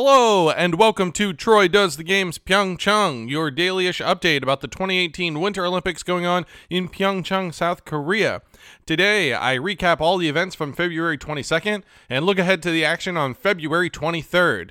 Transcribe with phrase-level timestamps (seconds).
[0.00, 5.40] Hello, and welcome to Troy Does the Games Pyeongchang, your dailyish update about the 2018
[5.40, 8.40] Winter Olympics going on in Pyeongchang, South Korea.
[8.86, 13.16] Today, I recap all the events from February 22nd and look ahead to the action
[13.16, 14.70] on February 23rd.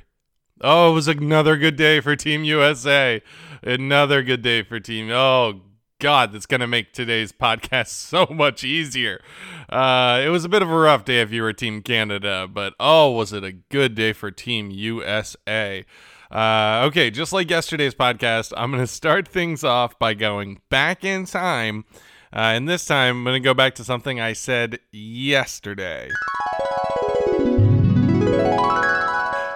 [0.61, 3.21] Oh, it was another good day for Team USA.
[3.61, 5.11] Another good day for Team.
[5.11, 5.59] Oh,
[5.99, 9.19] God, that's going to make today's podcast so much easier.
[9.67, 12.75] Uh, it was a bit of a rough day if you were Team Canada, but
[12.79, 15.85] oh, was it a good day for Team USA.
[16.29, 21.03] Uh, okay, just like yesterday's podcast, I'm going to start things off by going back
[21.03, 21.85] in time.
[22.31, 26.11] Uh, and this time, I'm going to go back to something I said yesterday.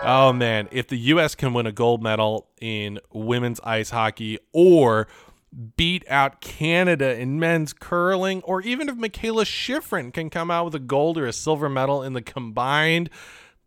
[0.04, 5.08] Oh man, if the US can win a gold medal in women's ice hockey or
[5.76, 10.76] beat out Canada in men's curling, or even if Mikaela Shiffrin can come out with
[10.76, 13.10] a gold or a silver medal in the combined,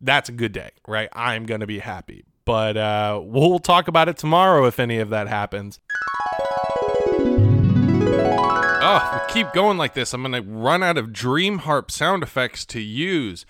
[0.01, 1.09] that's a good day, right?
[1.13, 2.25] I'm going to be happy.
[2.45, 5.81] But uh, we'll talk about it tomorrow if any of that happens.
[8.87, 10.13] Oh, keep going like this.
[10.13, 13.47] I'm going to run out of Dream Harp sound effects to use.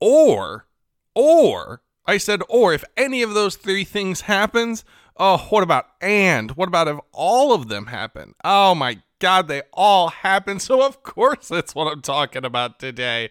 [0.00, 0.66] Or,
[1.14, 4.84] or, I said, or if any of those three things happens,
[5.18, 6.50] Oh, what about and?
[6.52, 8.34] What about if all of them happen?
[8.44, 10.58] Oh my God, they all happen.
[10.66, 13.30] So, of course, that's what I'm talking about today.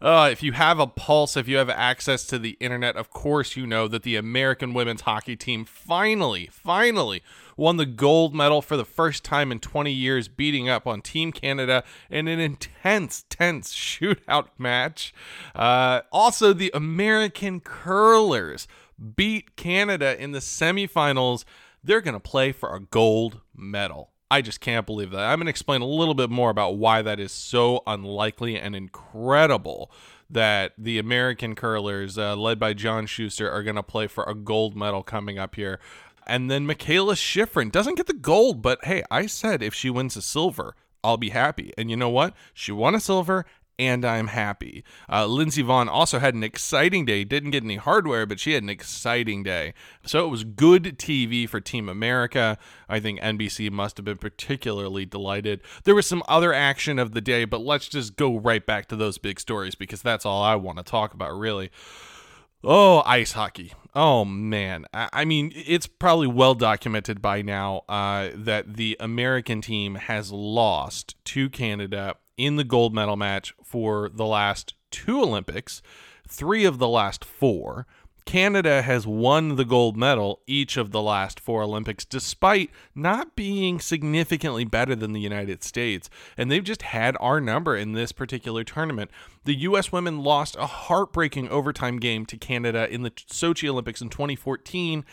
[0.00, 3.56] Uh, if you have a pulse, if you have access to the internet, of course
[3.56, 7.22] you know that the American women's hockey team finally, finally
[7.56, 11.30] won the gold medal for the first time in 20 years, beating up on Team
[11.30, 15.14] Canada in an intense, tense shootout match.
[15.54, 18.66] Uh, also, the American curlers
[19.02, 21.44] beat Canada in the semifinals.
[21.82, 24.10] They're going to play for a gold medal.
[24.30, 25.20] I just can't believe that.
[25.20, 28.74] I'm going to explain a little bit more about why that is so unlikely and
[28.74, 29.90] incredible
[30.30, 34.34] that the American curlers, uh, led by John Shuster, are going to play for a
[34.34, 35.78] gold medal coming up here.
[36.26, 40.16] And then Mikaela Shiffrin doesn't get the gold, but hey, I said if she wins
[40.16, 41.72] a silver, I'll be happy.
[41.76, 42.34] And you know what?
[42.54, 43.44] She won a silver
[43.78, 44.84] and I'm happy.
[45.10, 47.24] Uh, Lindsey Vonn also had an exciting day.
[47.24, 49.74] Didn't get any hardware, but she had an exciting day.
[50.04, 52.58] So it was good TV for Team America.
[52.88, 55.60] I think NBC must have been particularly delighted.
[55.84, 58.96] There was some other action of the day, but let's just go right back to
[58.96, 61.70] those big stories because that's all I want to talk about, really.
[62.64, 63.72] Oh, ice hockey.
[63.94, 69.96] Oh man, I mean, it's probably well documented by now uh, that the American team
[69.96, 75.82] has lost to Canada in the gold medal match for the last two Olympics,
[76.28, 77.86] three of the last four.
[78.24, 83.80] Canada has won the gold medal each of the last four Olympics, despite not being
[83.80, 86.08] significantly better than the United States.
[86.36, 89.10] And they've just had our number in this particular tournament.
[89.44, 89.90] The U.S.
[89.90, 95.04] women lost a heartbreaking overtime game to Canada in the Sochi Olympics in 2014.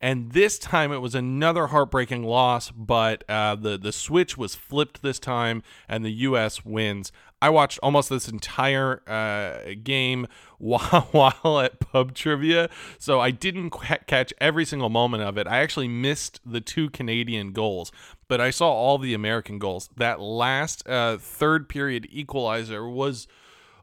[0.00, 5.02] And this time it was another heartbreaking loss, but uh, the the switch was flipped
[5.02, 6.64] this time, and the U.S.
[6.64, 7.12] wins.
[7.42, 10.26] I watched almost this entire uh, game
[10.58, 12.68] while, at pub trivia,
[12.98, 13.70] so I didn't
[14.06, 15.46] catch every single moment of it.
[15.46, 17.92] I actually missed the two Canadian goals,
[18.28, 19.88] but I saw all the American goals.
[19.96, 23.26] That last uh, third period equalizer was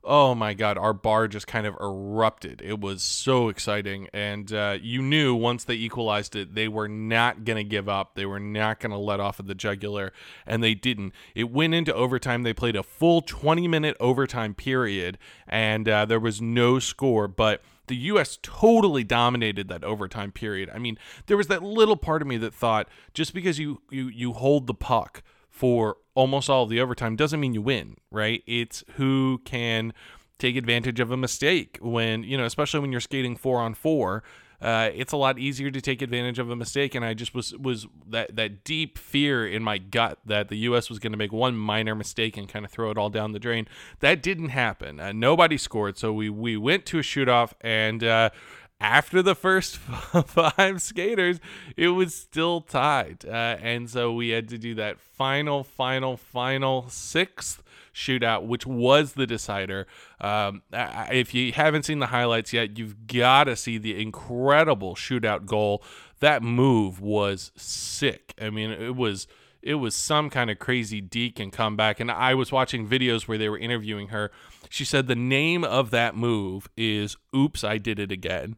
[0.07, 2.61] oh my god our bar just kind of erupted.
[2.63, 4.07] It was so exciting.
[4.13, 8.15] And uh, you knew once they equalized it they were not going to give up.
[8.15, 10.13] They were not going to let off of the jugular
[10.45, 11.13] and they didn't.
[11.35, 12.43] It went into overtime.
[12.43, 17.27] They played a full 20 minute overtime period and uh, there was no score.
[17.27, 20.69] But the US totally dominated that overtime period.
[20.73, 24.09] I mean, there was that little part of me that thought just because you you
[24.09, 28.41] you hold the puck for almost all of the overtime doesn't mean you win, right?
[28.47, 29.93] It's who can
[30.39, 34.23] take advantage of a mistake when, you know, especially when you're skating four on four.
[34.59, 37.55] Uh, it's a lot easier to take advantage of a mistake, and I just was
[37.57, 40.89] was that that deep fear in my gut that the U.S.
[40.89, 43.39] was going to make one minor mistake and kind of throw it all down the
[43.39, 43.67] drain.
[43.99, 44.99] That didn't happen.
[44.99, 48.31] Uh, nobody scored, so we we went to a shoot off, and uh,
[48.79, 51.39] after the first five skaters,
[51.75, 53.25] it was still tied.
[53.25, 57.63] Uh, and so we had to do that final, final, final sixth
[57.93, 59.87] shootout, which was the decider.
[60.21, 65.45] Um, if you haven't seen the highlights yet, you've got to see the incredible shootout
[65.45, 65.83] goal.
[66.19, 68.33] That move was sick.
[68.39, 69.27] I mean, it was
[69.63, 71.99] it was some kind of crazy deke and comeback.
[71.99, 74.31] And I was watching videos where they were interviewing her.
[74.69, 78.57] She said the name of that move is "Oops, I Did It Again."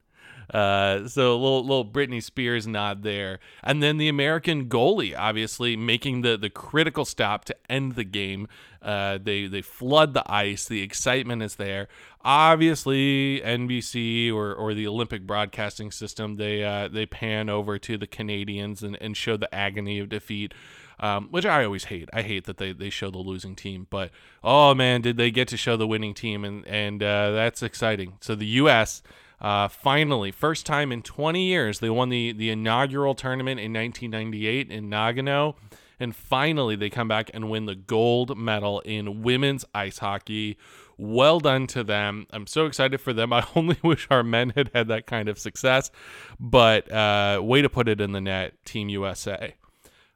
[0.53, 5.75] Uh, so a little little Britney Spears nod there, and then the American goalie obviously
[5.75, 8.47] making the the critical stop to end the game.
[8.81, 10.65] Uh, they they flood the ice.
[10.65, 11.87] The excitement is there.
[12.21, 18.07] Obviously, NBC or, or the Olympic Broadcasting System they uh, they pan over to the
[18.07, 20.53] Canadians and, and show the agony of defeat
[20.99, 22.09] um, which I always hate.
[22.11, 24.11] I hate that they, they show the losing team, but
[24.43, 28.17] oh man, did they get to show the winning team, and and uh, that's exciting.
[28.19, 29.01] So the U.S.
[29.41, 34.69] Uh, finally, first time in 20 years, they won the the inaugural tournament in 1998
[34.69, 35.55] in Nagano.
[35.99, 40.57] And finally, they come back and win the gold medal in women's ice hockey.
[40.97, 42.25] Well done to them.
[42.31, 43.33] I'm so excited for them.
[43.33, 45.91] I only wish our men had had that kind of success,
[46.39, 49.55] but uh, way to put it in the net, Team USA.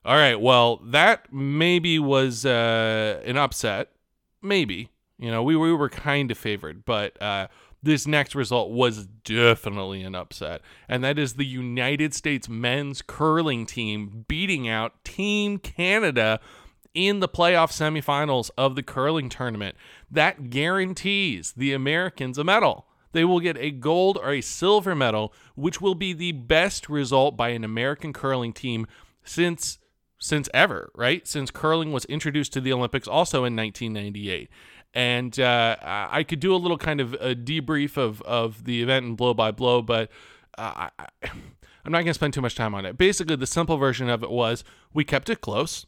[0.05, 0.39] All right.
[0.39, 3.91] Well, that maybe was uh, an upset.
[4.41, 4.89] Maybe.
[5.17, 7.47] You know, we, we were kind of favored, but uh,
[7.83, 10.61] this next result was definitely an upset.
[10.87, 16.39] And that is the United States men's curling team beating out Team Canada
[16.93, 19.75] in the playoff semifinals of the curling tournament.
[20.09, 22.85] That guarantees the Americans a medal.
[23.11, 27.37] They will get a gold or a silver medal, which will be the best result
[27.37, 28.87] by an American curling team
[29.23, 29.79] since
[30.19, 31.27] since ever, right?
[31.27, 34.49] Since curling was introduced to the Olympics also in 1998.
[34.93, 39.05] And uh, I could do a little kind of a debrief of, of the event
[39.05, 40.11] and blow by blow, but
[40.57, 41.07] uh, I,
[41.85, 42.97] I'm not going to spend too much time on it.
[42.97, 44.63] Basically, the simple version of it was
[44.93, 45.85] we kept it close.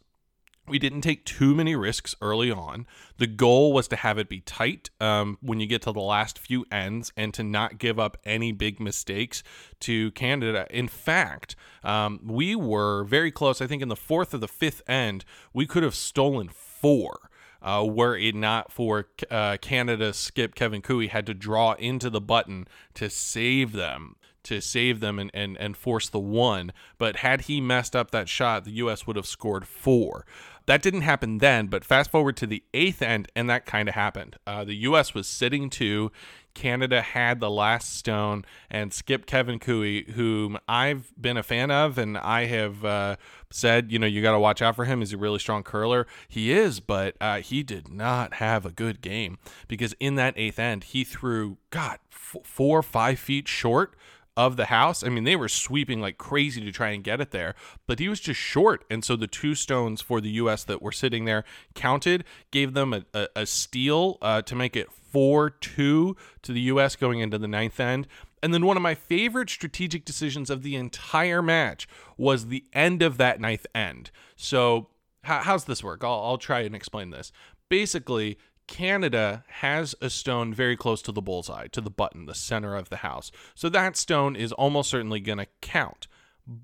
[0.67, 2.87] We didn't take too many risks early on.
[3.17, 6.39] The goal was to have it be tight um, when you get to the last
[6.39, 9.43] few ends and to not give up any big mistakes
[9.81, 10.65] to Canada.
[10.71, 13.61] In fact, um, we were very close.
[13.61, 15.23] I think in the fourth or the fifth end,
[15.53, 17.29] we could have stolen four.
[17.65, 22.21] Uh, were it not for uh, Canada's skip Kevin Koe had to draw into the
[22.21, 24.15] button to save them
[24.45, 26.71] to save them and, and, and force the one.
[26.97, 29.05] But had he messed up that shot, the U.S.
[29.05, 30.25] would have scored four.
[30.67, 33.95] That didn't happen then, but fast forward to the eighth end, and that kind of
[33.95, 34.37] happened.
[34.47, 35.13] Uh, the U.S.
[35.13, 36.11] was sitting to.
[36.53, 41.97] Canada had the last stone, and Skip Kevin Koe, whom I've been a fan of,
[41.97, 43.15] and I have uh,
[43.55, 44.99] said, you know, you got to watch out for him.
[44.99, 46.05] He's a really strong curler.
[46.27, 49.37] He is, but uh, he did not have a good game
[49.67, 53.95] because in that eighth end, he threw, God, f- four, five feet short
[54.37, 55.03] of the house.
[55.03, 57.55] I mean, they were sweeping like crazy to try and get it there,
[57.87, 58.83] but he was just short.
[58.89, 60.65] And so the two stones for the U.S.
[60.65, 64.91] that were sitting there counted, gave them a, a, a steal uh, to make it
[64.91, 66.97] 4 2 to the U.S.
[66.97, 68.07] going into the ninth end.
[68.43, 71.87] And then one of my favorite strategic decisions of the entire match
[72.17, 74.11] was the end of that ninth end.
[74.35, 74.89] So,
[75.23, 76.03] how, how's this work?
[76.03, 77.31] I'll, I'll try and explain this.
[77.69, 78.37] Basically,
[78.67, 82.89] Canada has a stone very close to the bullseye, to the button, the center of
[82.89, 83.31] the house.
[83.53, 86.07] So that stone is almost certainly going to count.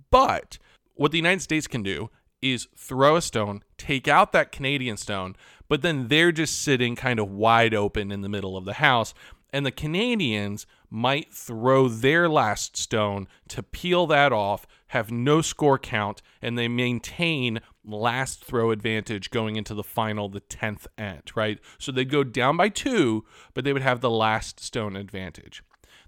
[0.09, 0.57] But
[0.95, 2.09] what the United States can do
[2.41, 5.35] is throw a stone, take out that Canadian stone,
[5.67, 9.13] but then they're just sitting kind of wide open in the middle of the house.
[9.53, 15.79] And the Canadians might throw their last stone to peel that off, have no score
[15.79, 21.59] count, and they maintain last throw advantage going into the final, the 10th end, right?
[21.79, 25.63] So they'd go down by two, but they would have the last stone advantage.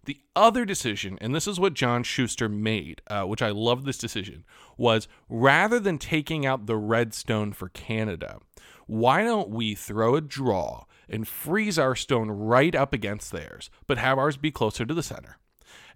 [0.05, 3.97] The other decision, and this is what John Shuster made, uh, which I love this
[3.97, 4.43] decision,
[4.77, 8.39] was rather than taking out the red stone for Canada,
[8.85, 13.97] why don't we throw a draw and freeze our stone right up against theirs, but
[13.97, 15.37] have ours be closer to the center?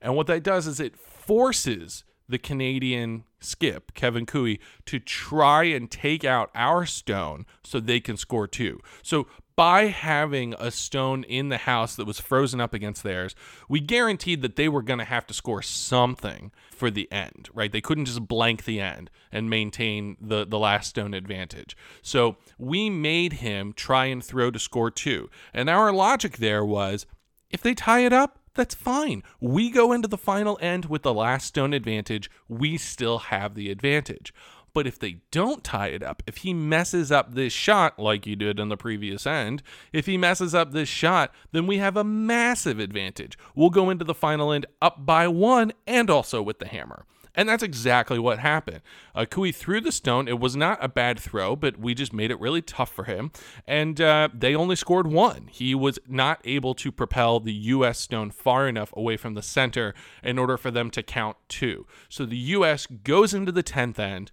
[0.01, 4.55] And what that does is it forces the Canadian skip, Kevin Koe,
[4.85, 8.79] to try and take out our stone so they can score two.
[9.03, 13.33] So by having a stone in the house that was frozen up against theirs,
[13.67, 17.71] we guaranteed that they were going to have to score something for the end, right?
[17.71, 21.75] They couldn't just blank the end and maintain the, the last stone advantage.
[22.03, 25.27] So we made him try and throw to score two.
[25.55, 27.07] And our logic there was
[27.49, 29.23] if they tie it up, that's fine.
[29.39, 32.29] We go into the final end with the last stone advantage.
[32.49, 34.33] We still have the advantage.
[34.73, 38.35] But if they don't tie it up, if he messes up this shot like he
[38.35, 42.03] did in the previous end, if he messes up this shot, then we have a
[42.03, 43.39] massive advantage.
[43.55, 47.05] We'll go into the final end up by one and also with the hammer.
[47.37, 48.81] And that's exactly what happened.
[49.13, 50.27] Uh, Koe threw the stone.
[50.27, 53.31] It was not a bad throw, but we just made it really tough for him.
[53.67, 55.47] And uh, they only scored one.
[55.51, 57.99] He was not able to propel the U.S.
[57.99, 61.85] stone far enough away from the center in order for them to count two.
[62.09, 62.87] So the U.S.
[62.87, 64.31] goes into the 10th end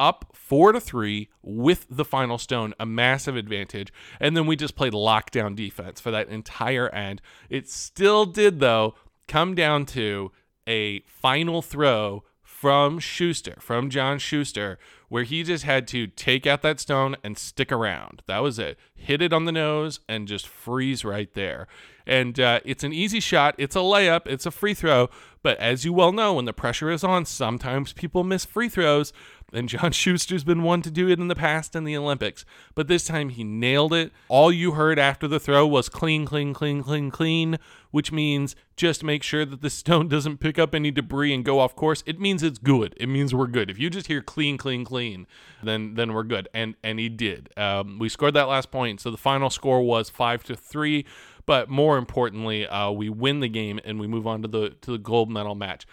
[0.00, 3.92] up four to three with the final stone, a massive advantage.
[4.18, 7.20] And then we just played lockdown defense for that entire end.
[7.50, 8.94] It still did, though,
[9.28, 10.32] come down to
[10.66, 12.24] a final throw
[12.60, 17.38] from Shuster, from John Shuster, where he just had to take out that stone and
[17.38, 18.20] stick around.
[18.26, 18.78] That was it.
[18.94, 21.68] Hit it on the nose and just freeze right there.
[22.06, 23.54] And uh, it's an easy shot.
[23.56, 24.26] It's a layup.
[24.26, 25.08] It's a free throw.
[25.42, 29.14] But as you well know, when the pressure is on, sometimes people miss free throws
[29.52, 32.44] and John Shuster's been one to do it in the past in the Olympics.
[32.74, 34.12] But this time he nailed it.
[34.28, 37.58] All you heard after the throw was clean, clean, clean, clean, clean,
[37.90, 41.58] which means just make sure that the stone doesn't pick up any debris and go
[41.58, 42.02] off course.
[42.06, 42.94] It means it's good.
[42.98, 43.70] It means we're good.
[43.70, 45.26] If you just hear clean, clean, clean,
[45.62, 46.48] then then we're good.
[46.54, 47.50] And and he did.
[47.56, 51.04] Um, we scored that last point, so the final score was five to three.
[51.46, 54.92] But more importantly, uh, we win the game and we move on to the to
[54.92, 55.86] the gold medal match.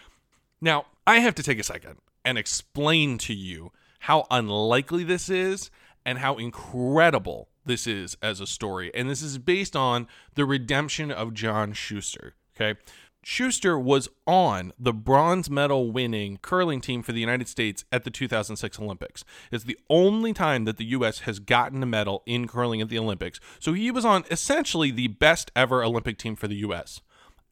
[0.62, 5.72] Now I have to take a second and explain to you how unlikely this is
[6.06, 8.92] and how incredible this is as a story.
[8.94, 12.36] And this is based on the redemption of John Shuster.
[12.54, 12.78] Okay.
[13.24, 18.12] Shuster was on the bronze medal winning curling team for the United States at the
[18.12, 19.24] 2006 Olympics.
[19.50, 21.20] It's the only time that the U.S.
[21.20, 23.40] has gotten a medal in curling at the Olympics.
[23.60, 27.02] So he was on essentially the best ever Olympic team for the U.S.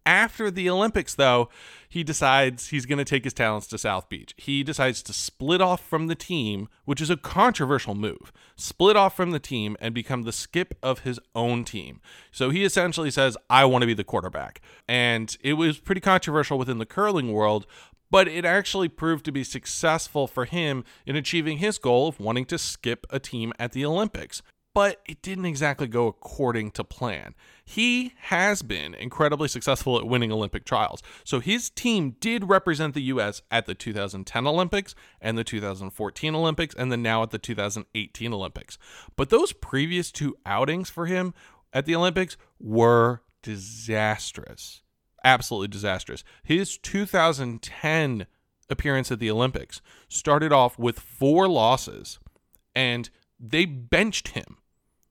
[0.06, 1.50] After the Olympics, though,
[1.90, 4.36] he decides he's going to take his talents to South Beach.
[4.38, 8.32] He decides to split off from the team, which is a controversial move.
[8.56, 12.02] Split off from the team and become the skip of his own team.
[12.32, 14.62] So he essentially says, I want to be the quarterback.
[14.88, 17.66] And it was pretty controversial within the curling world,
[18.12, 22.46] but it actually proved to be successful for him in achieving his goal of wanting
[22.46, 24.44] to skip a team at the Olympics
[24.76, 27.34] but it didn't exactly go according to plan.
[27.64, 31.02] He has been incredibly successful at winning Olympic trials.
[31.24, 36.76] So his team did represent the US at the 2010 Olympics and the 2014 Olympics
[36.76, 38.78] and then now at the 2018 Olympics.
[39.16, 41.34] But those previous two outings for him
[41.72, 44.82] at the Olympics were disastrous.
[45.24, 46.26] Absolutely disastrous.
[46.44, 48.28] His 2010
[48.70, 52.20] appearance at the Olympics started off with four losses
[52.76, 54.58] and they benched him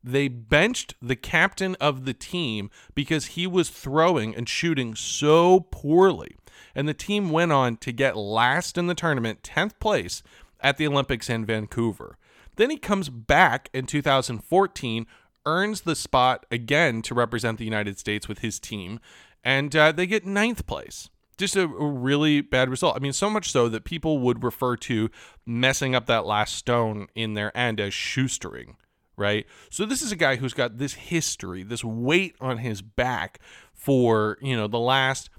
[0.05, 6.37] they benched the captain of the team because he was throwing and shooting so poorly.
[6.75, 10.23] And the team went on to get last in the tournament, 10th place
[10.61, 12.19] at the Olympics in Vancouver.
[12.57, 15.07] Then he comes back in 2014,
[15.47, 19.01] earns the spot again to represent the United States with his team,
[19.43, 21.09] and uh, they get ninth place.
[21.37, 22.95] Just a, really bad result.
[22.95, 25.11] I mean, so much so that people would refer to
[25.45, 28.77] messing up that last stone in their end as Shustering
[29.17, 29.47] right?
[29.71, 33.39] So this is a guy who's got this history, this weight on his back
[33.73, 35.31] for, you know, the last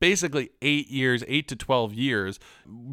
[0.00, 2.40] basically 8 years, 8 to 12 years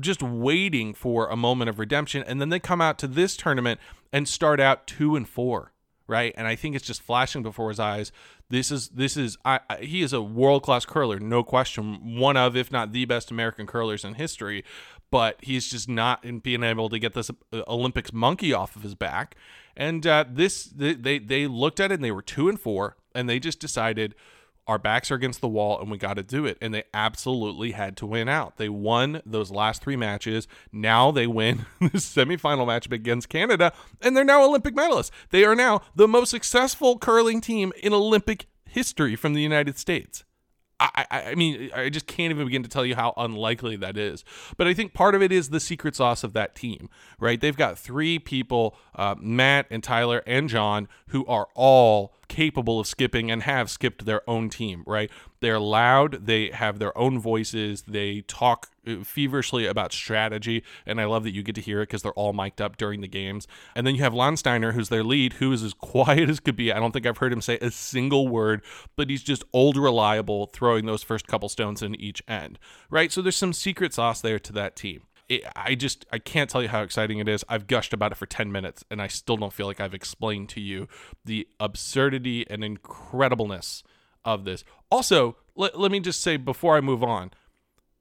[0.01, 3.79] just waiting for a moment of redemption and then they come out to this tournament
[4.12, 5.72] and start out 2 and 4,
[6.08, 6.34] right?
[6.38, 8.12] And I think it's just flashing before his eyes.
[8.50, 12.56] This is this is I, I he is a world-class curler, no question, one of
[12.56, 14.63] if not the best American curlers in history,
[15.12, 18.84] but he's just not in being able to get this uh, Olympics monkey off of
[18.84, 19.36] his back
[19.78, 23.30] and uh, this they they looked at it and they were two and four, and
[23.30, 24.16] they just decided
[24.68, 26.58] our backs are against the wall and we got to do it.
[26.62, 28.58] And they absolutely had to win out.
[28.58, 30.48] They won those last three matches.
[30.74, 35.12] Now they win the semifinal match against Canada, and they're now Olympic medalists.
[35.30, 40.26] They are now the most successful curling team in Olympic history from the United States.
[40.80, 44.24] I, I, mean, I just can't even begin to tell you how unlikely that is.
[44.58, 47.42] But I think part of it is the secret sauce of that team, right?
[47.42, 52.88] They've got three people, uh, Matt and Tyler and John, who are all capable of
[52.88, 55.10] skipping and have skipped their own team, right?
[55.40, 61.06] They're loud, they have their own voices, they talk uh, feverishly about strategy, and I
[61.06, 63.48] love that you get to hear it because they're all mic'd up during the games.
[63.76, 66.72] And then you have Landsteiner, who's their lead, who is as quiet as could be.
[66.72, 68.62] I don't think I've heard him say a single word,
[68.96, 73.12] but he's just old reliable throwing those first couple stones in each end, right?
[73.12, 76.62] So there's some secret sauce there to that team it, I just I can't tell
[76.62, 77.44] you how exciting it is.
[77.50, 80.50] I've gushed about it for 10 minutes and I still don't feel like I've explained
[80.50, 80.88] to you
[81.26, 83.84] the absurdity and incredibleness
[84.24, 84.64] of this.
[84.90, 87.32] Also, let, let me just say before I move on,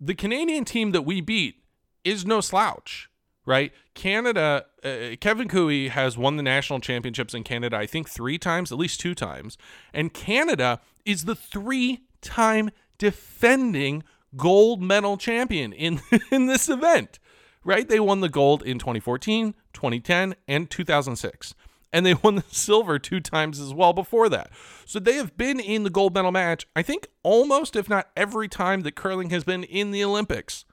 [0.01, 1.63] the Canadian team that we beat
[2.05, 3.09] is no slouch,
[3.45, 3.73] right?
[3.95, 8.71] Canada, uh, Kevin Koe has won the national championships in Canada, I think three times,
[8.71, 9.57] at least two times.
[9.93, 14.05] And Canada is the three time defending
[14.37, 17.19] gold medal champion in, in this event,
[17.65, 17.89] right?
[17.89, 21.55] They won the gold in 2014, 2010, and 2006.
[21.93, 24.51] And they won the silver two times as well before that.
[24.85, 28.49] So they have been in the gold medal match, I think almost, if not every
[28.49, 30.65] time that curling has been in the Olympics.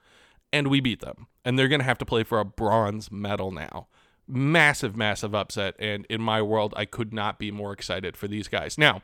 [0.52, 1.26] And we beat them.
[1.44, 3.88] And they're going to have to play for a bronze medal now.
[4.26, 5.74] Massive, massive upset.
[5.78, 8.78] And in my world, I could not be more excited for these guys.
[8.78, 9.02] Now,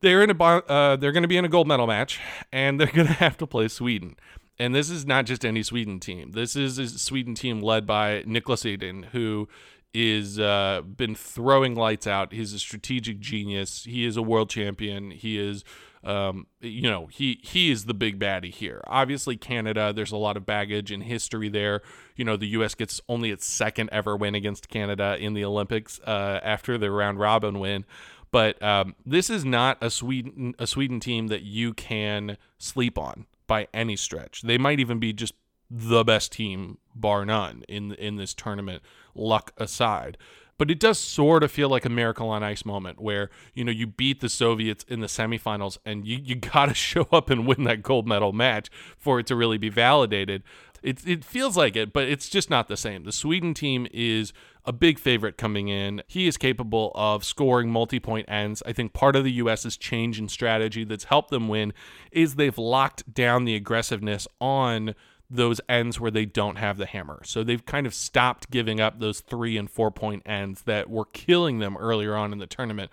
[0.00, 2.20] they're in a uh, they're going to be in a gold medal match,
[2.52, 4.16] and they're going to have to play Sweden.
[4.58, 6.32] And this is not just any Sweden team.
[6.32, 9.48] This is a Sweden team led by Niklas Edin, who
[9.94, 12.32] is uh, been throwing lights out.
[12.32, 13.84] He's a strategic genius.
[13.84, 15.12] He is a world champion.
[15.12, 15.64] He is,
[16.04, 18.82] um, you know, he he is the big baddie here.
[18.86, 19.92] Obviously, Canada.
[19.92, 21.80] There's a lot of baggage and history there.
[22.16, 22.74] You know, the U.S.
[22.74, 27.18] gets only its second ever win against Canada in the Olympics uh, after the round
[27.18, 27.84] robin win.
[28.30, 33.26] But um, this is not a Sweden a Sweden team that you can sleep on
[33.46, 34.42] by any stretch.
[34.42, 35.34] They might even be just
[35.70, 38.82] the best team, bar none, in in this tournament,
[39.14, 40.18] luck aside.
[40.58, 43.70] But it does sort of feel like a miracle on ice moment where, you know,
[43.70, 47.46] you beat the Soviets in the semifinals and you, you got to show up and
[47.46, 50.42] win that gold medal match for it to really be validated.
[50.82, 53.04] It, it feels like it, but it's just not the same.
[53.04, 54.32] The Sweden team is
[54.64, 56.02] a big favorite coming in.
[56.06, 58.62] He is capable of scoring multi point ends.
[58.66, 61.72] I think part of the U.S.'s change in strategy that's helped them win
[62.12, 64.94] is they've locked down the aggressiveness on
[65.30, 67.20] those ends where they don't have the hammer.
[67.24, 71.04] So they've kind of stopped giving up those three and four point ends that were
[71.06, 72.90] killing them earlier on in the tournament.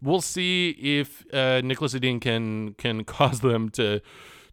[0.00, 4.00] We'll see if uh, Niklas Edin can can cause them to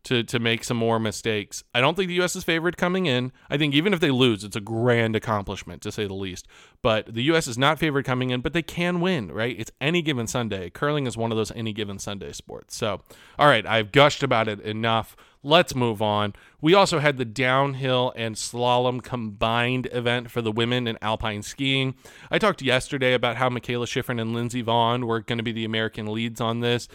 [0.05, 1.63] to to make some more mistakes.
[1.73, 2.35] I don't think the U.S.
[2.35, 3.31] is favored coming in.
[3.49, 6.47] I think even if they lose, it's a grand accomplishment to say the least.
[6.81, 7.47] But the U.S.
[7.47, 9.55] is not favored coming in, but they can win, right?
[9.59, 10.69] It's any given Sunday.
[10.69, 12.75] Curling is one of those any given Sunday sports.
[12.75, 13.01] So,
[13.37, 15.15] all right, I've gushed about it enough.
[15.45, 16.33] Let's move on.
[16.59, 21.93] We also had the downhill and slalom combined event for the women in alpine skiing.
[22.31, 25.63] I talked yesterday about how Mikaela Shiffrin and Lindsey Vonn were going to be the
[25.63, 26.87] American leads on this.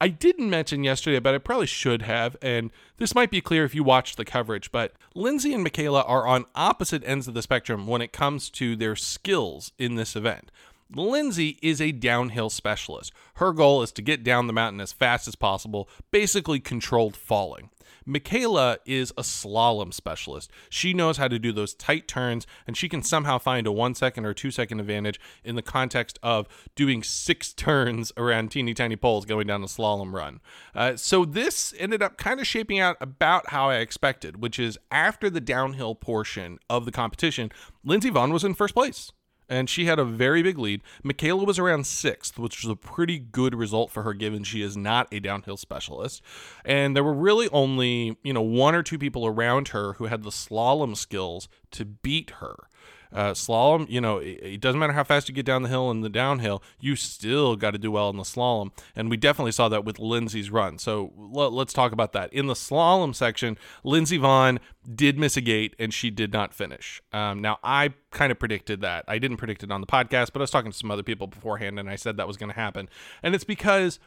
[0.00, 3.74] I didn't mention yesterday, but I probably should have, and this might be clear if
[3.74, 7.86] you watched the coverage, but Lindsey and Mikaela are on opposite ends of the spectrum
[7.88, 10.52] when it comes to their skills in this event.
[10.94, 13.12] Lindsey is a downhill specialist.
[13.34, 17.70] Her goal is to get down the mountain as fast as possible, basically controlled falling.
[18.06, 20.50] Mikaela is a slalom specialist.
[20.70, 23.94] She knows how to do those tight turns, and she can somehow find a one
[23.94, 28.96] second or two second advantage in the context of doing six turns around teeny tiny
[28.96, 30.40] poles going down a slalom run.
[30.74, 34.78] Uh, so this ended up kind of shaping out about how I expected, which is
[34.90, 37.52] after the downhill portion of the competition,
[37.84, 39.12] Lindsey Vonn was in first place
[39.48, 40.82] and she had a very big lead.
[41.04, 44.76] Mikaela was around sixth, which was a pretty good result for her given she is
[44.76, 46.22] not a downhill specialist.
[46.64, 50.22] And there were really only, you know, one or two people around her who had
[50.22, 52.68] the slalom skills to beat her.
[53.12, 55.90] Uh, slalom, you know, it, it, doesn't matter how fast you get down the hill
[55.90, 58.70] and the downhill, you still got to do well in the slalom.
[58.94, 60.78] And we definitely saw that with Lindsey's run.
[60.78, 62.32] So l- let's talk about that.
[62.32, 64.58] In the slalom section, Lindsey Vonn
[64.94, 67.02] did miss a gate and she did not finish.
[67.12, 69.04] Um, now, I kind of predicted that.
[69.08, 71.26] I didn't predict it on the podcast, but I was talking to some other people
[71.26, 72.88] beforehand and I said that was going to happen.
[73.22, 73.98] And it's because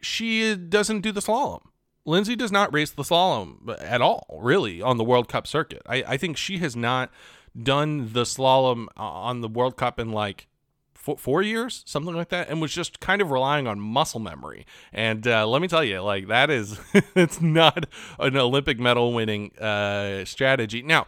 [0.00, 1.62] she doesn't do the slalom.
[2.04, 5.82] Lindsey does not race the slalom at all, really, on the World Cup circuit.
[5.86, 7.10] I, I think she has not
[7.62, 10.48] done the slalom uh, on the World Cup in like
[10.94, 14.66] four, four years, something like that, and was just kind of relying on muscle memory.
[14.92, 16.80] And uh, let me tell you, like that is
[17.14, 17.86] it's not
[18.18, 20.82] an Olympic medal winning uh, strategy.
[20.82, 21.06] Now,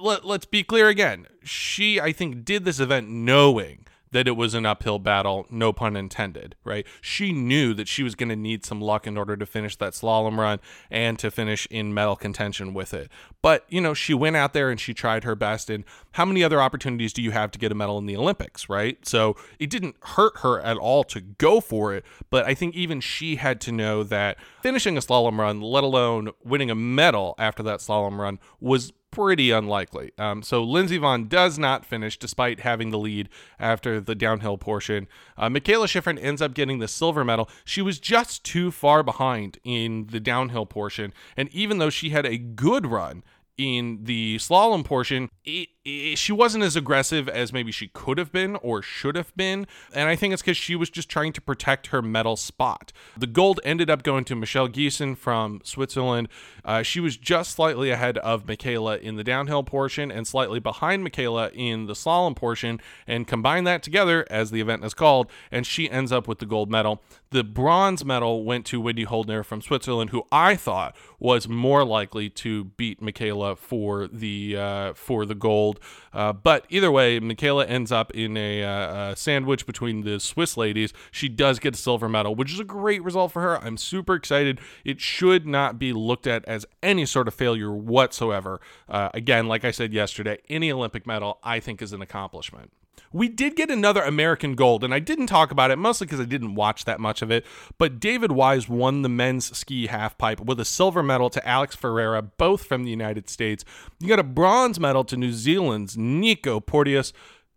[0.00, 1.26] let, let's be clear again.
[1.42, 5.96] She, I think, did this event knowing that it was an uphill battle, no pun
[5.96, 6.86] intended, right?
[7.00, 9.92] She knew that she was going to need some luck in order to finish that
[9.92, 13.10] slalom run and to finish in medal contention with it.
[13.42, 15.68] But, you know, she went out there and she tried her best.
[15.68, 18.68] And how many other opportunities do you have to get a medal in the Olympics,
[18.68, 19.04] right?
[19.04, 22.04] So it didn't hurt her at all to go for it.
[22.30, 26.30] But I think even she had to know that finishing a slalom run, let alone
[26.44, 30.12] winning a medal after that slalom run, was pretty unlikely.
[30.18, 35.06] Um, so Lindsey Vonn does not finish despite having the lead after the downhill portion.
[35.36, 37.48] Uh, Mikaela Shiffrin ends up getting the silver medal.
[37.64, 42.26] She was just too far behind in the downhill portion, and even though she had
[42.26, 43.22] a good run
[43.56, 48.56] in the slalom portion, it, she wasn't as aggressive as maybe she could have been
[48.56, 49.66] or should have been.
[49.92, 52.92] And I think it's because she was just trying to protect her medal spot.
[53.18, 56.28] The gold ended up going to Michelle Gisin from Switzerland.
[56.64, 61.06] Uh, she was just slightly ahead of Mikaela in the downhill portion and slightly behind
[61.06, 62.80] Mikaela in the slalom portion.
[63.06, 66.46] And combine that together, as the event is called, and she ends up with the
[66.46, 67.02] gold medal.
[67.34, 72.30] The bronze medal went to Wendy Holdener from Switzerland, who I thought was more likely
[72.30, 75.73] to beat Mikaela for the uh, for the gold.
[76.12, 80.56] Uh, but either way, Mikaela ends up in a, uh, a, sandwich between the Swiss
[80.56, 80.92] ladies.
[81.10, 83.58] She does get a silver medal, which is a great result for her.
[83.58, 84.60] I'm super excited.
[84.84, 88.60] It should not be looked at as any sort of failure whatsoever.
[88.88, 92.70] Uh, again, like I said yesterday, any Olympic medal I think is an accomplishment.
[93.12, 96.24] We did get another American gold, and I didn't talk about it mostly because I
[96.24, 97.46] didn't watch that much of it.
[97.78, 102.22] But David Wise won the men's ski halfpipe with a silver medal to Alex Ferreira,
[102.22, 103.64] both from the United States.
[104.00, 107.12] You got a bronze medal to New Zealand's Nico Porteous.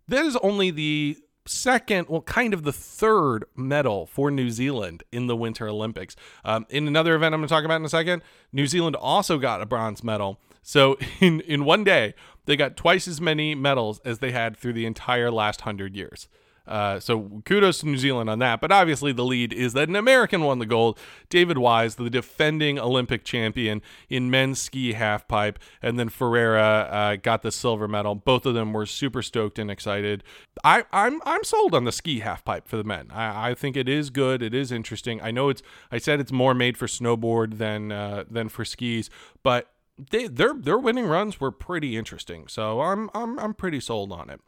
[0.08, 5.28] That is only the second, well, kind of the third medal for New Zealand in
[5.28, 6.16] the Winter Olympics.
[6.46, 8.22] Um, in another event I'm going to talk about in a second,
[8.52, 10.40] New Zealand also got a bronze medal.
[10.62, 12.14] So in in one day,
[12.48, 16.28] they got twice as many medals as they had through the entire last hundred years.
[16.68, 18.60] Uh, so kudos to New Zealand on that.
[18.60, 21.00] But obviously, the lead is that an American won the gold.
[21.30, 27.42] David Wise, the defending Olympic champion in men's ski halfpipe, and then Ferreira uh, got
[27.42, 28.16] the silver medal.
[28.16, 30.24] Both of them were super stoked and excited.
[30.64, 33.08] I, I'm I'm sold on the ski halfpipe for the men.
[33.12, 34.42] I, I think it is good.
[34.42, 35.22] It is interesting.
[35.22, 35.62] I know it's.
[35.90, 39.10] I said it's more made for snowboard than uh, than for skis,
[39.42, 42.48] but they, their their winning runs were pretty interesting.
[42.48, 44.40] So I'm I'm I'm pretty sold on it.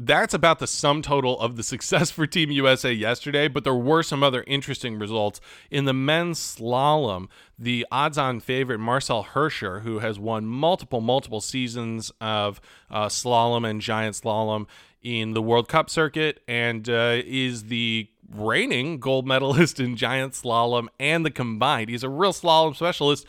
[0.00, 4.02] That's about the sum total of the success for Team USA yesterday, but there were
[4.02, 5.40] some other interesting results.
[5.70, 11.40] In the men's slalom, the odds on favorite Marcel Hirscher, who has won multiple, multiple
[11.40, 14.66] seasons of uh, slalom and giant slalom
[15.02, 20.86] in the World Cup circuit, and uh, is the reigning gold medalist in giant slalom
[21.00, 21.90] and the combined.
[21.90, 23.26] He's a real slalom specialist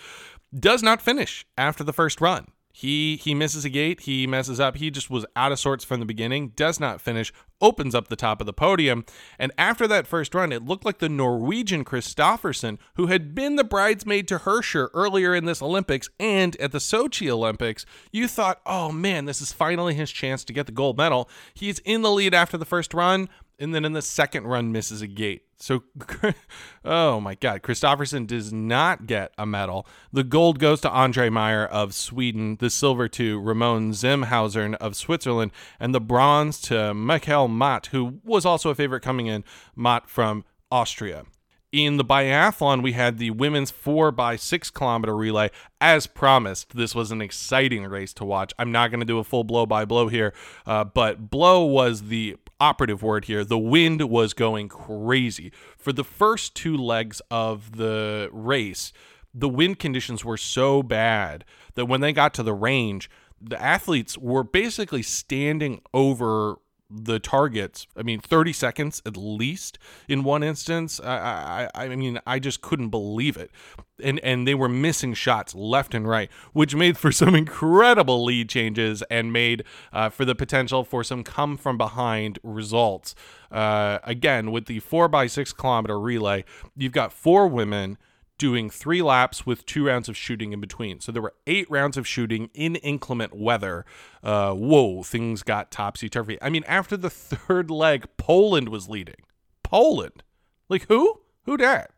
[0.57, 2.47] does not finish after the first run.
[2.71, 4.77] He he misses a gate, he messes up.
[4.77, 8.15] He just was out of sorts from the beginning, does not finish, opens up the
[8.15, 9.03] top of the podium,
[9.37, 13.63] and after that first run, it looked like the Norwegian Kristoffersen, who had been the
[13.63, 18.91] bridesmaid to Hirscher earlier in this Olympics and at the Sochi Olympics, you thought, "Oh
[18.91, 22.33] man, this is finally his chance to get the gold medal." He's in the lead
[22.33, 23.29] after the first run,
[23.59, 25.43] and then in the second run misses a gate.
[25.57, 25.83] So,
[26.85, 29.85] oh my God, Kristoffersen does not get a medal.
[30.13, 35.51] The gold goes to Andre Myhrer of Sweden, the silver to Ramon Zenhäusern of Switzerland,
[35.79, 39.43] and the bronze to Michael Matt, who was also a favorite coming in,
[39.75, 41.25] Matt from Austria.
[41.71, 45.51] In the biathlon, we had the women's four by six kilometer relay.
[45.79, 48.53] As promised, this was an exciting race to watch.
[48.57, 50.33] I'm not going to do a full blow by blow here,
[50.65, 53.43] uh, but blow was the operative word here.
[53.43, 55.51] The wind was going crazy.
[55.77, 58.91] For the first two legs of the race,
[59.33, 61.45] the wind conditions were so bad
[61.75, 63.09] that when they got to the range,
[63.41, 66.57] the athletes were basically standing over
[66.89, 67.87] the targets.
[67.95, 70.99] I mean, 30 seconds at least in one instance.
[70.99, 73.51] I, I, I mean, I just couldn't believe it.
[74.01, 78.49] And, and they were missing shots left and right, which made for some incredible lead
[78.49, 83.13] changes and made uh, for the potential for some come from behind results.
[83.51, 86.43] Uh, again, with the four by six kilometer relay,
[86.75, 87.97] you've got four women
[88.39, 90.99] doing three laps with two rounds of shooting in between.
[90.99, 93.85] So there were eight rounds of shooting in inclement weather.
[94.23, 96.41] Uh, whoa, things got topsy turvy.
[96.41, 99.21] I mean, after the third leg, Poland was leading.
[99.61, 100.23] Poland,
[100.67, 101.21] like who?
[101.43, 101.91] Who that?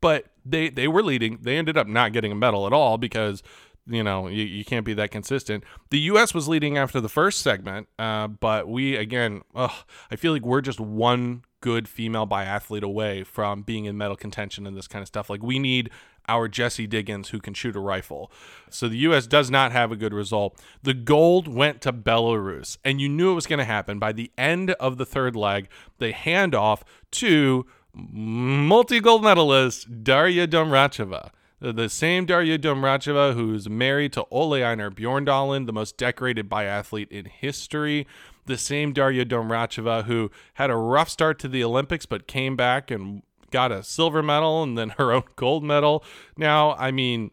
[0.00, 1.38] But they they were leading.
[1.42, 3.42] They ended up not getting a medal at all because
[3.86, 7.42] you know you, you can't be that consistent the us was leading after the first
[7.42, 12.82] segment uh, but we again ugh, i feel like we're just one good female biathlete
[12.82, 15.30] away from being in medal contention and this kind of stuff.
[15.30, 15.88] Like we need
[16.28, 18.30] our Jessie Diggins who can shoot a rifle.
[18.68, 20.62] So the US does not have a good result.
[20.82, 24.30] The gold went to Belarus and you knew it was going to happen by the
[24.36, 25.68] end of the third leg.
[25.96, 34.26] They hand off to multi-gold medalist Darya Domracheva the same Darya Domracheva who's married to
[34.30, 38.06] Ole Einar Bjorndalen, the most decorated biathlete in history
[38.46, 42.90] the same Daria Domracheva who had a rough start to the Olympics but came back
[42.90, 46.04] and got a silver medal and then her own gold medal.
[46.36, 47.30] Now, I mean,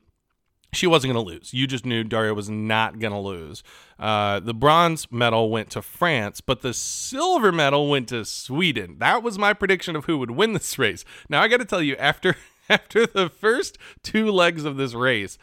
[0.73, 1.53] she wasn't going to lose.
[1.53, 3.61] You just knew Daria was not going to lose.
[3.99, 8.95] Uh, the bronze medal went to France, but the silver medal went to Sweden.
[8.99, 11.03] That was my prediction of who would win this race.
[11.27, 12.37] Now I got to tell you, after
[12.69, 15.37] after the first two legs of this race,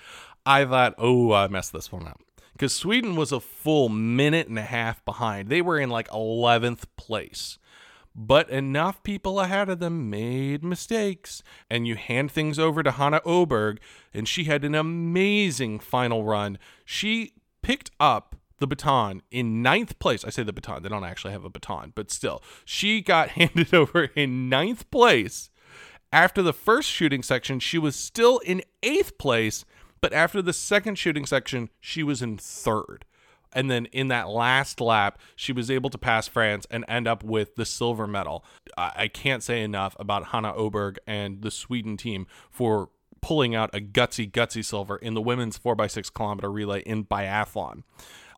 [0.46, 2.22] I thought, oh, I messed this one up
[2.58, 5.48] because Sweden was a full minute and a half behind.
[5.48, 7.56] They were in like 11th place.
[8.16, 11.44] But enough people ahead of them made mistakes.
[11.70, 13.78] And you hand things over to Hanna Öberg,
[14.12, 16.58] and she had an amazing final run.
[16.84, 20.24] She picked up the baton in ninth place.
[20.24, 23.72] I say the baton, they don't actually have a baton, but still, she got handed
[23.72, 25.48] over in ninth place.
[26.12, 29.64] After the first shooting section, she was still in eighth place
[30.00, 33.04] but after the second shooting section, she was in third.
[33.52, 37.24] And then in that last lap, she was able to pass France and end up
[37.24, 38.44] with the silver medal.
[38.76, 43.80] I can't say enough about Hanna Öberg and the Sweden team for pulling out a
[43.80, 47.82] gutsy, gutsy silver in the women's 4x6 kilometer relay in biathlon.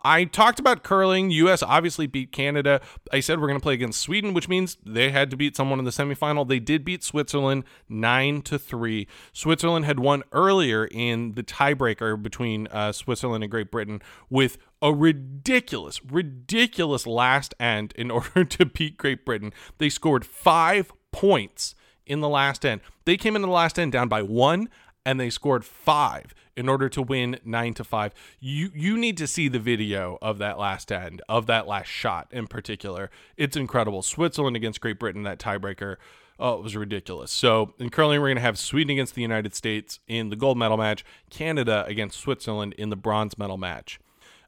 [0.03, 1.31] I talked about curling.
[1.31, 1.63] U.S.
[1.63, 2.81] obviously beat Canada.
[3.13, 5.79] I said we're going to play against Sweden, which means they had to beat someone
[5.79, 6.47] in the semifinal.
[6.49, 9.07] They did beat Switzerland nine to three.
[9.33, 14.93] Switzerland had won earlier in the tiebreaker between uh, Switzerland and Great Britain with a
[14.93, 19.53] ridiculous, ridiculous last end in order to beat Great Britain.
[19.79, 21.75] They scored five points
[22.07, 22.81] in the last end.
[23.05, 24.69] They came into the last end down by one
[25.05, 28.13] and they scored five in order to win nine to five.
[28.39, 32.29] You you need to see the video of that last end of that last shot
[32.31, 33.11] in particular.
[33.37, 34.03] It's incredible.
[34.03, 35.97] Switzerland against Great Britain that tiebreaker.
[36.39, 37.31] Oh, it was ridiculous.
[37.31, 40.79] So in curling, we're to have Sweden against the United States in the gold medal
[40.79, 44.01] match, Canada against Switzerland in the bronze medal match.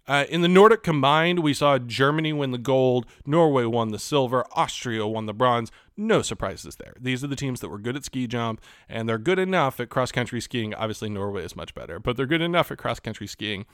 [0.09, 4.45] Uh, in the Nordic combined, we saw Germany win the gold, Norway won the silver,
[4.53, 5.71] Austria won the bronze.
[5.97, 6.95] No surprises there.
[7.01, 9.91] These are the teams that were good at ski jump, and they're good enough at
[9.91, 10.75] cross country skiing.
[10.75, 13.67] Obviously, Norway is much better, but they're good enough at cross country skiing.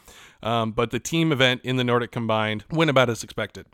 [0.42, 3.66] Um, but the team event in the Nordic combined went about as expected.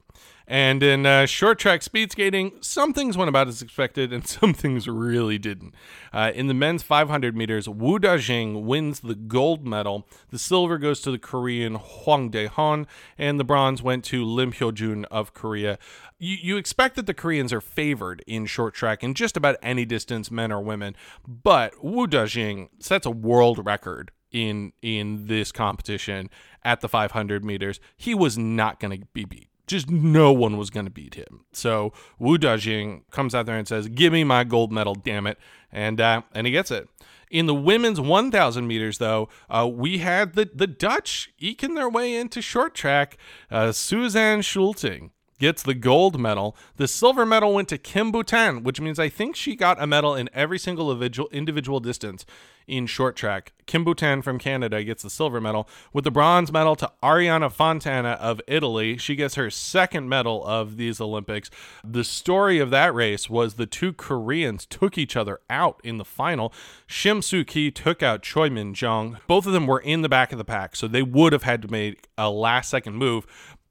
[0.47, 4.53] And in uh, short track speed skating, some things went about as expected and some
[4.53, 5.75] things really didn't.
[6.13, 10.07] Uh, in the men's 500 meters, Wu Dajing wins the gold medal.
[10.31, 15.07] The silver goes to the Korean Hwang Dae-han, and the bronze went to Lim Hyo-jun
[15.07, 15.79] of Korea.
[16.19, 19.85] You, you expect that the Koreans are favored in short track in just about any
[19.85, 26.31] distance, men or women, but Wu Dajing sets a world record in in this competition
[26.63, 27.81] at the 500 meters.
[27.97, 31.45] He was not going to be beat just no one was going to beat him.
[31.53, 35.39] So Wu Dajing comes out there and says, "Give me my gold medal, damn it!"
[35.73, 36.89] and uh, and he gets it.
[37.31, 42.15] In the women's 1,000 meters, though, uh, we had the the Dutch eking their way
[42.15, 43.17] into short track.
[43.51, 46.57] Uh, Suzanne Schulting gets the gold medal.
[46.77, 50.15] The silver medal went to Kim Boutin, which means I think she got a medal
[50.15, 52.25] in every single individual distance
[52.67, 53.53] in short track.
[53.67, 58.13] Kim Boutin from Canada gets the silver medal, with the bronze medal to Arianna Fontana
[58.21, 58.97] of Italy.
[58.97, 61.51] She gets her second medal of these Olympics.
[61.83, 66.05] The story of that race was the two Koreans took each other out in the
[66.05, 66.53] final.
[66.89, 69.19] Shim Soo Ki took out Choi Min Jung.
[69.27, 71.63] Both of them were in the back of the pack, so they would have had
[71.63, 73.27] to make a last second move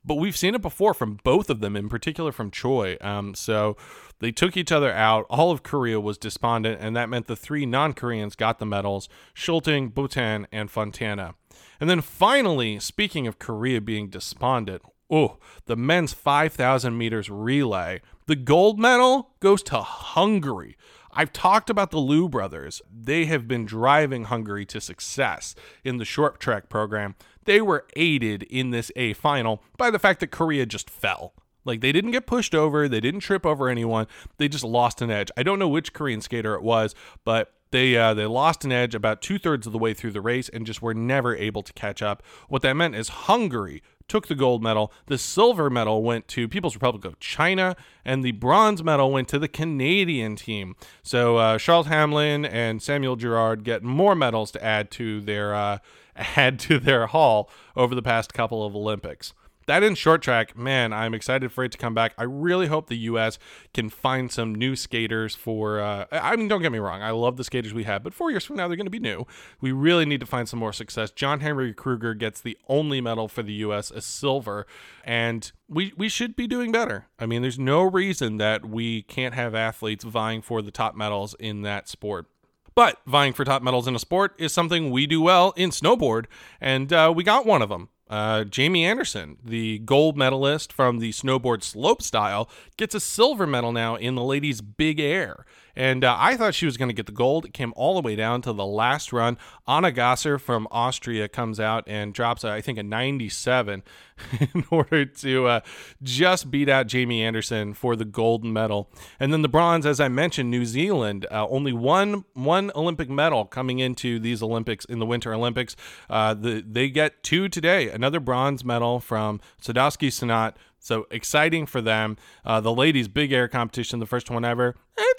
[0.05, 2.97] but we've seen it before from both of them, in particular from Choi.
[3.01, 3.77] Um, so
[4.19, 5.25] they took each other out.
[5.29, 9.09] All of Korea was despondent, and that meant the three non Koreans got the medals
[9.33, 11.35] Schulting, Boutin, and Fontana.
[11.79, 18.01] And then finally, speaking of Korea being despondent, oh, the men's 5,000 meters relay.
[18.25, 20.77] The gold medal goes to Hungary.
[21.15, 22.81] I've talked about the Liu brothers.
[22.91, 27.15] They have been driving Hungary to success in the short track program.
[27.45, 31.33] They were aided in this A final by the fact that Korea just fell.
[31.65, 34.07] Like they didn't get pushed over, they didn't trip over anyone.
[34.37, 35.31] They just lost an edge.
[35.37, 38.93] I don't know which Korean skater it was, but they uh, they lost an edge
[38.93, 41.73] about two thirds of the way through the race and just were never able to
[41.73, 42.21] catch up.
[42.47, 44.91] What that meant is Hungary took the gold medal.
[45.07, 47.75] The silver medal went to People's Republic of China,
[48.05, 50.75] and the bronze medal went to the Canadian team.
[51.01, 55.79] So uh, Charles Hamelin and Samuel Girard get more medals to add to their uh,
[56.15, 59.33] add to their haul over the past couple of Olympics
[59.67, 62.13] that in short track, man, I'm excited for it to come back.
[62.17, 63.39] I really hope the U.S.
[63.73, 65.79] can find some new skaters for.
[65.79, 68.31] Uh, I mean, don't get me wrong, I love the skaters we have, but four
[68.31, 69.25] years from now they're going to be new.
[69.61, 71.11] We really need to find some more success.
[71.11, 73.91] John Henry Krueger gets the only medal for the U.S.
[73.91, 74.65] a silver,
[75.03, 77.07] and we we should be doing better.
[77.19, 81.35] I mean, there's no reason that we can't have athletes vying for the top medals
[81.39, 82.27] in that sport.
[82.75, 86.25] But vying for top medals in a sport is something we do well in snowboard,
[86.59, 87.89] and uh, we got one of them.
[88.09, 93.71] Uh, Jamie Anderson, the gold medalist from the snowboard slope style, gets a silver medal
[93.71, 95.45] now in the ladies' big air.
[95.75, 97.45] And uh, I thought she was going to get the gold.
[97.45, 99.37] It came all the way down to the last run.
[99.67, 103.83] Anna Gasser from Austria comes out and drops, I think, a 97
[104.53, 105.59] in order to uh,
[106.01, 108.89] just beat out Jamie Anderson for the gold medal.
[109.19, 113.45] And then the bronze, as I mentioned, New Zealand, uh, only one one Olympic medal
[113.45, 115.75] coming into these Olympics in the Winter Olympics.
[116.09, 117.89] Uh, the, they get two today.
[117.89, 120.55] Another bronze medal from Sadowski-Synnott.
[120.79, 122.17] So exciting for them.
[122.45, 124.75] Uh, the ladies' big air competition, the first one ever.
[124.97, 125.17] It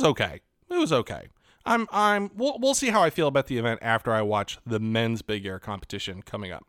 [0.00, 0.40] was okay.
[0.70, 1.28] It was okay.
[1.66, 4.80] I'm I'm we'll, we'll see how I feel about the event after I watch the
[4.80, 6.64] men's big air competition coming up.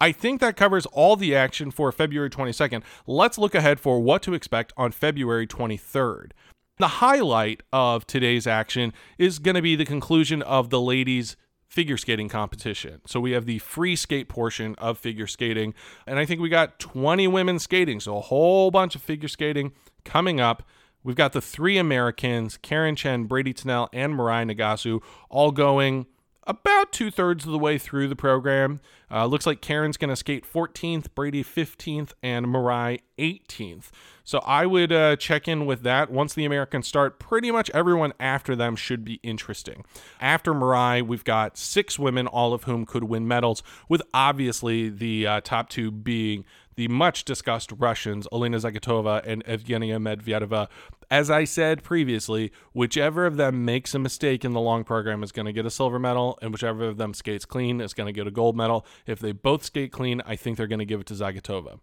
[0.00, 2.82] I think that covers all the action for February 22nd.
[3.06, 6.32] Let's look ahead for what to expect on February 23rd.
[6.78, 11.36] The highlight of today's action is going to be the conclusion of the ladies'
[11.68, 13.00] figure skating competition.
[13.06, 15.72] So we have the free skate portion of figure skating,
[16.06, 19.72] and I think we got 20 women skating, so a whole bunch of figure skating
[20.04, 20.64] coming up.
[21.04, 26.06] We've got the three Americans, Karen Chen, Bradie Tennell, and Mirai Nagasu, all going
[26.46, 28.80] about two thirds of the way through the program.
[29.10, 33.90] Uh, looks like Karen's going to skate 14th, Bradie 15th, and Mirai 18th.
[34.24, 36.10] So I would uh, check in with that.
[36.10, 39.84] Once the Americans start, pretty much everyone after them should be interesting.
[40.20, 45.26] After Mirai, we've got six women, all of whom could win medals, with obviously the
[45.26, 46.44] uh, top two being
[46.76, 50.68] the much discussed Russians, Elena Zagitova and Evgenia Medvedeva.
[51.10, 55.32] As I said previously, whichever of them makes a mistake in the long program is
[55.32, 58.12] going to get a silver medal, and whichever of them skates clean is going to
[58.12, 58.86] get a gold medal.
[59.06, 61.78] If they both skate clean, I think they're going to give it to Zagitova.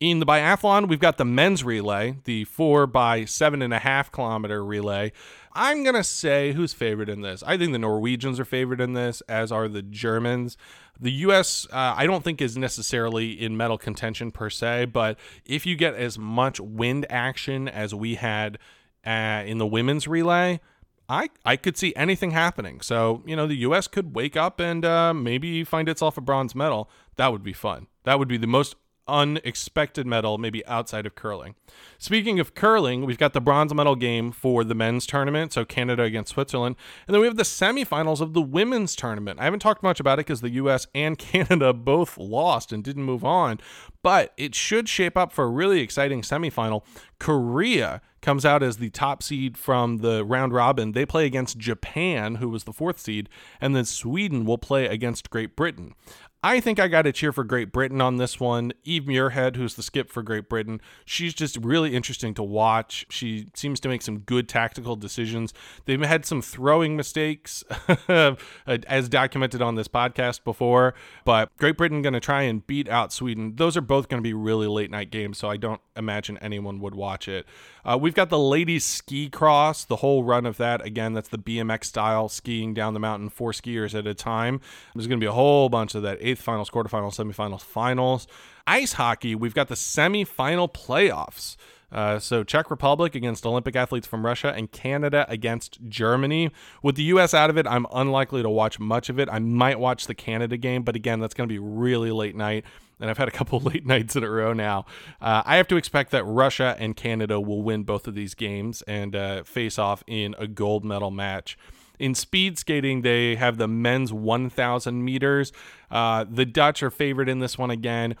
[0.00, 4.12] In the biathlon, we've got the men's relay, the four by seven and a half
[4.12, 5.10] kilometer relay.
[5.54, 7.42] I'm going to say who's favored in this.
[7.44, 10.56] I think the Norwegians are favored in this, as are the Germans.
[11.00, 15.66] The U.S., uh, I don't think, is necessarily in medal contention per se, but if
[15.66, 18.58] you get as much wind action as we had
[19.04, 20.60] uh, in the women's relay,
[21.08, 22.82] I, I could see anything happening.
[22.82, 23.88] So, you know, the U.S.
[23.88, 26.88] could wake up and uh, maybe find itself a bronze medal.
[27.16, 27.88] That would be fun.
[28.04, 28.76] That would be the most
[29.08, 31.54] unexpected medal, maybe outside of curling.
[31.98, 36.02] Speaking of curling, we've got the bronze medal game for the men's tournament, so Canada
[36.02, 36.76] against Switzerland.
[37.06, 39.40] And then we have the semifinals of the women's tournament.
[39.40, 43.04] I haven't talked much about it because the US and Canada both lost and didn't
[43.04, 43.58] move on,
[44.02, 46.82] but it should shape up for a really exciting semifinal.
[47.18, 50.92] Korea comes out as the top seed from the round robin.
[50.92, 53.28] They play against Japan, who was the fourth seed,
[53.60, 55.94] and then Sweden will play against Great Britain.
[56.42, 58.72] I think I got to cheer for Great Britain on this one.
[58.84, 63.06] Eve Muirhead, who's the skip for Great Britain, she's just really interesting to watch.
[63.10, 65.52] She seems to make some good tactical decisions.
[65.86, 67.64] They've had some throwing mistakes,
[68.08, 72.88] uh, as documented on this podcast before, but Great Britain going to try and beat
[72.88, 73.56] out Sweden.
[73.56, 76.78] Those are both going to be really late night games, so I don't imagine anyone
[76.78, 77.46] would watch it.
[77.84, 80.84] Uh, we've got the ladies ski cross, the whole run of that.
[80.84, 84.60] Again, that's the BMX style skiing down the mountain, four skiers at a time.
[84.94, 88.26] There's going to be a whole bunch of that eighth finals, quarterfinals, semifinals, finals.
[88.66, 91.56] Ice hockey, we've got the semifinal playoffs.
[91.90, 96.50] Uh, so Czech Republic against Olympic athletes from Russia and Canada against Germany.
[96.82, 97.32] With the U.S.
[97.32, 99.28] out of it, I'm unlikely to watch much of it.
[99.32, 102.64] I might watch the Canada game, but again, that's going to be really late night.
[103.00, 104.86] And I've had a couple late nights in a row now.
[105.20, 108.82] Uh, I have to expect that Russia and Canada will win both of these games
[108.82, 111.56] and uh, face off in a gold medal match.
[111.98, 115.52] In speed skating, they have the men's 1,000 meters.
[115.90, 118.16] Uh, the Dutch are favored in this one again.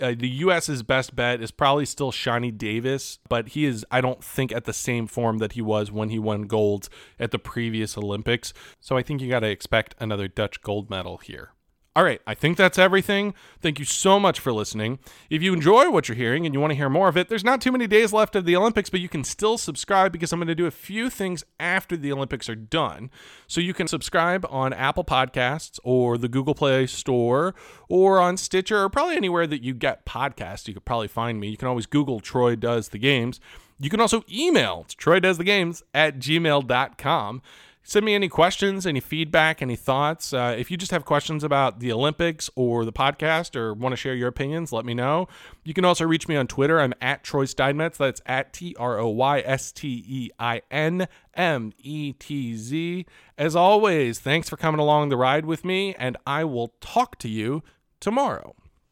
[0.00, 4.22] Uh, the U.S.'s best bet is probably still Shani Davis, but he is, I don't
[4.24, 6.88] think, at the same form that he was when he won gold
[7.20, 8.54] at the previous Olympics.
[8.80, 11.50] So I think you got to expect another Dutch gold medal here.
[11.94, 13.34] All right, I think that's everything.
[13.60, 14.98] Thank you so much for listening.
[15.28, 17.44] If you enjoy what you're hearing and you want to hear more of it, there's
[17.44, 20.38] not too many days left of the Olympics, but you can still subscribe because I'm
[20.38, 23.10] going to do a few things after the Olympics are done.
[23.46, 27.54] So you can subscribe on Apple Podcasts or the Google Play Store
[27.90, 30.66] or on Stitcher or probably anywhere that you get podcasts.
[30.68, 31.48] You could probably find me.
[31.48, 33.38] You can always Google Troy Does the Games.
[33.78, 37.42] You can also email Troy Does the Games at gmail.com.
[37.84, 40.32] Send me any questions, any feedback, any thoughts.
[40.32, 43.96] Uh, if you just have questions about the Olympics or the podcast or want to
[43.96, 45.26] share your opinions, let me know.
[45.64, 46.80] You can also reach me on Twitter.
[46.80, 47.98] I'm at Troy Steinmetz.
[47.98, 53.04] That's at T R O Y S T E I N M E T Z.
[53.36, 57.28] As always, thanks for coming along the ride with me, and I will talk to
[57.28, 57.64] you
[57.98, 58.54] tomorrow.